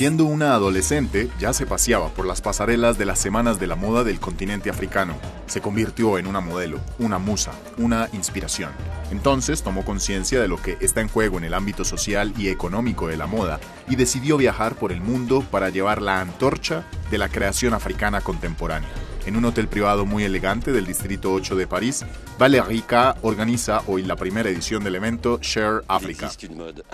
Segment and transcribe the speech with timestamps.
[0.00, 4.02] Siendo una adolescente, ya se paseaba por las pasarelas de las semanas de la moda
[4.02, 5.14] del continente africano.
[5.46, 8.70] Se convirtió en una modelo, una musa, una inspiración.
[9.10, 13.08] Entonces tomó conciencia de lo que está en juego en el ámbito social y económico
[13.08, 13.60] de la moda
[13.90, 18.88] y decidió viajar por el mundo para llevar la antorcha de la creación africana contemporánea.
[19.30, 22.04] En un hotel privado muy elegante del Distrito 8 de París,
[22.36, 23.14] Valérie K.
[23.22, 26.32] organiza hoy la primera edición del evento Share Africa.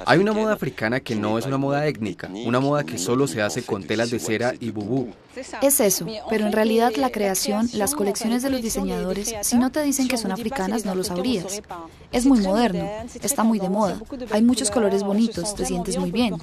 [0.04, 3.40] Hay una moda africana que no es una moda étnica, una moda que solo se
[3.40, 5.14] hace con telas de cera y bubú.
[5.62, 9.82] Es eso, pero en realidad la creación, las colecciones de los diseñadores, si no te
[9.82, 11.62] dicen que son africanas no lo sabrías.
[12.10, 12.88] Es muy moderno,
[13.22, 14.00] está muy de moda,
[14.30, 16.36] hay muchos colores bonitos, te sientes muy bien.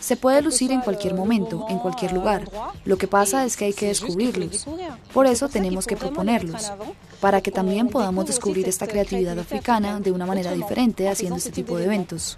[0.00, 2.48] Se puede lucir en cualquier momento, en cualquier lugar.
[2.84, 4.66] Lo que pasa es que hay que descubrirlos.
[5.12, 6.72] Por eso tenemos que proponerlos,
[7.20, 11.78] para que también podamos descubrir esta creatividad africana de una manera diferente haciendo este tipo
[11.78, 12.36] de eventos.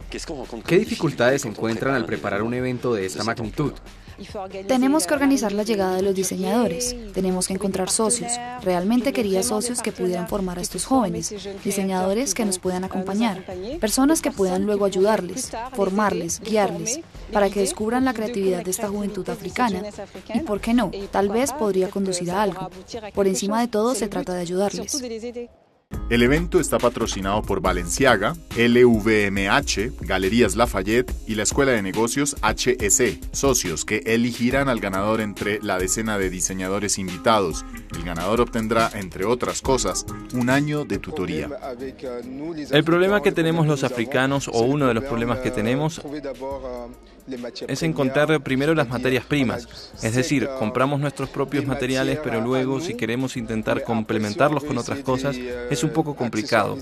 [0.66, 3.72] ¿Qué dificultades se encuentran al preparar un evento de esta magnitud?
[4.66, 8.32] Tenemos que organizar la llegada de los diseñadores, tenemos que encontrar socios.
[8.62, 13.44] Realmente quería socios que pudieran formar a estos jóvenes, diseñadores que nos puedan acompañar,
[13.80, 17.00] personas que puedan luego ayudarles, formarles, guiarles,
[17.32, 19.82] para que descubran la creatividad de esta juventud africana
[20.34, 20.90] y, ¿por qué no?
[21.10, 22.70] Tal vez podría conducir a algo.
[23.14, 25.02] Por encima de todo, se trata de ayudarles.
[26.10, 33.20] El evento está patrocinado por Valenciaga, LVMH, Galerías Lafayette y la Escuela de Negocios HSE,
[33.30, 37.64] socios que elegirán al ganador entre la decena de diseñadores invitados.
[37.94, 41.48] El ganador obtendrá, entre otras cosas, un año de tutoría.
[42.72, 46.00] El problema que tenemos los africanos, o uno de los problemas que tenemos,
[47.68, 49.92] es encontrar primero las materias primas.
[50.02, 55.36] Es decir, compramos nuestros propios materiales, pero luego si queremos intentar complementarlos con otras cosas,
[55.36, 56.76] es un poco complicado.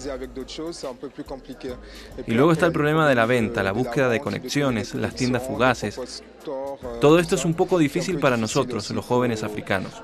[2.27, 6.23] Y luego está el problema de la venta, la búsqueda de conexiones, las tiendas fugaces.
[7.01, 10.03] Todo esto es un poco difícil para nosotros, los jóvenes africanos.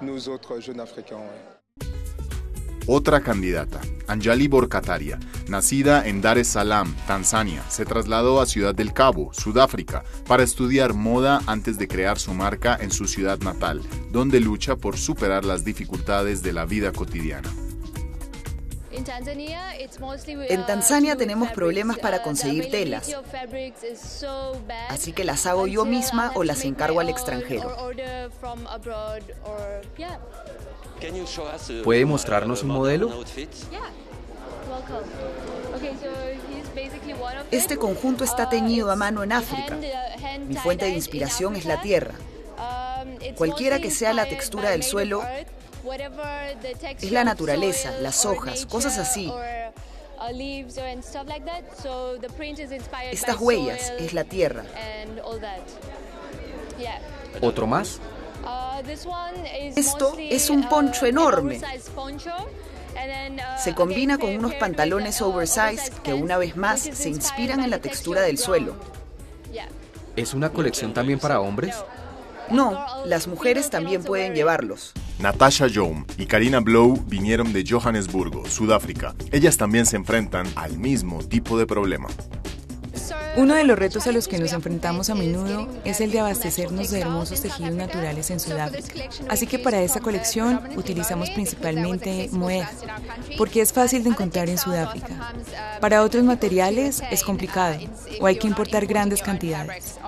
[2.87, 5.19] Otra candidata, Anjali Borkataria,
[5.49, 10.93] nacida en Dar es Salaam, Tanzania, se trasladó a Ciudad del Cabo, Sudáfrica, para estudiar
[10.93, 13.81] moda antes de crear su marca en su ciudad natal,
[14.13, 17.51] donde lucha por superar las dificultades de la vida cotidiana.
[20.49, 23.11] En Tanzania tenemos problemas para conseguir telas,
[24.89, 27.77] así que las hago yo misma o las encargo al extranjero.
[31.83, 33.25] ¿Puede mostrarnos un modelo?
[37.51, 39.79] Este conjunto está teñido a mano en África.
[40.47, 42.15] Mi fuente de inspiración es la tierra.
[43.37, 45.23] Cualquiera que sea la textura del suelo,
[47.01, 49.33] es la naturaleza, las hojas, cosas así.
[53.11, 54.65] Estas huellas es la tierra.
[57.41, 58.01] ¿Otro más?
[59.77, 61.61] Esto es un poncho enorme.
[63.63, 68.23] Se combina con unos pantalones oversize que una vez más se inspiran en la textura
[68.23, 68.75] del suelo.
[70.17, 71.75] ¿Es una colección también para hombres?
[72.51, 74.93] No, las mujeres también pueden llevarlos.
[75.19, 79.15] Natasha Young y Karina Blow vinieron de Johannesburgo, Sudáfrica.
[79.31, 82.09] Ellas también se enfrentan al mismo tipo de problema.
[83.37, 86.91] Uno de los retos a los que nos enfrentamos a menudo es el de abastecernos
[86.91, 89.09] de hermosos tejidos naturales en Sudáfrica.
[89.29, 92.65] Así que para esta colección utilizamos principalmente moed,
[93.37, 95.33] porque es fácil de encontrar en Sudáfrica.
[95.81, 97.77] Para otros materiales es complicado
[98.21, 99.99] o hay que importar grandes cantidades.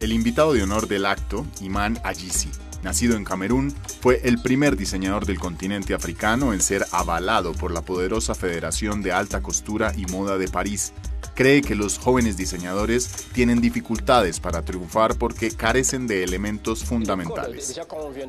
[0.00, 2.50] El invitado de honor del acto, Iman Ajisi,
[2.82, 7.82] nacido en Camerún, fue el primer diseñador del continente africano en ser avalado por la
[7.82, 10.92] poderosa Federación de Alta Costura y Moda de París,
[11.34, 17.80] cree que los jóvenes diseñadores tienen dificultades para triunfar porque carecen de elementos fundamentales.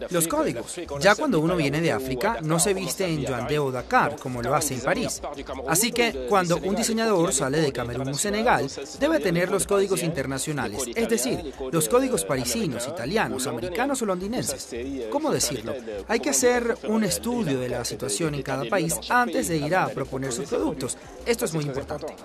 [0.09, 0.79] Los códigos.
[0.99, 4.55] Ya cuando uno viene de África, no se viste en Joandé o Dakar, como lo
[4.55, 5.21] hace en París.
[5.67, 8.69] Así que cuando un diseñador sale de Camerún o Senegal,
[8.99, 14.69] debe tener los códigos internacionales, es decir, los códigos parisinos, italianos, americanos o londinenses.
[15.11, 15.73] ¿Cómo decirlo?
[16.07, 19.87] Hay que hacer un estudio de la situación en cada país antes de ir a
[19.87, 20.97] proponer sus productos.
[21.25, 22.15] Esto es muy importante.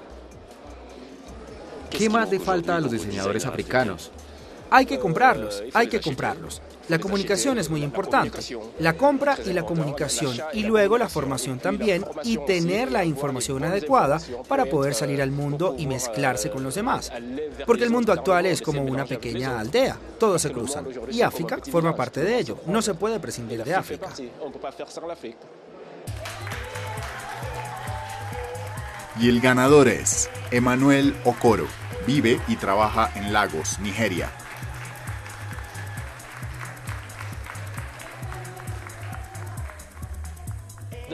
[1.90, 4.10] ¿Qué más le falta a los diseñadores africanos?
[4.70, 6.60] Hay que comprarlos, hay que comprarlos.
[6.88, 8.38] La comunicación es muy importante.
[8.78, 14.20] La compra y la comunicación y luego la formación también y tener la información adecuada
[14.46, 17.12] para poder salir al mundo y mezclarse con los demás.
[17.66, 21.94] Porque el mundo actual es como una pequeña aldea, todos se cruzan y África forma
[21.94, 22.58] parte de ello.
[22.66, 24.08] No se puede prescindir de África.
[29.20, 31.66] Y el ganador es Emanuel Okoro,
[32.06, 34.32] Vive y trabaja en Lagos, Nigeria.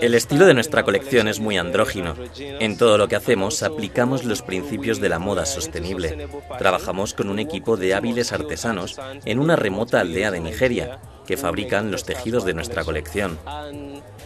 [0.00, 2.14] El estilo de nuestra colección es muy andrógino.
[2.36, 6.28] En todo lo que hacemos aplicamos los principios de la moda sostenible.
[6.58, 11.90] Trabajamos con un equipo de hábiles artesanos en una remota aldea de Nigeria que fabrican
[11.90, 13.38] los tejidos de nuestra colección.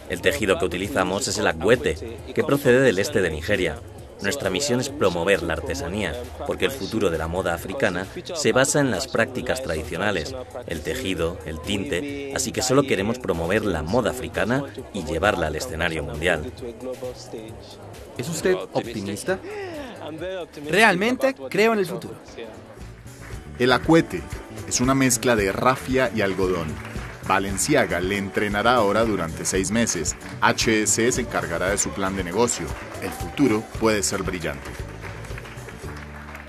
[0.07, 3.77] El tejido que utilizamos es el agüete, que procede del este de Nigeria.
[4.21, 6.13] Nuestra misión es promover la artesanía,
[6.45, 8.05] porque el futuro de la moda africana
[8.35, 10.35] se basa en las prácticas tradicionales,
[10.67, 15.55] el tejido, el tinte, así que solo queremos promover la moda africana y llevarla al
[15.55, 16.51] escenario mundial.
[18.17, 19.39] ¿Es usted optimista?
[20.69, 22.15] Realmente creo en el futuro.
[23.57, 24.21] El acuete
[24.67, 26.67] es una mezcla de rafia y algodón.
[27.29, 30.15] Valenciaga le entrenará ahora durante seis meses.
[30.41, 32.65] HSE se encargará de su plan de negocio.
[33.03, 34.88] El futuro puede ser brillante.